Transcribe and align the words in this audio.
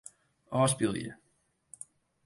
Ofspylje. 0.61 1.15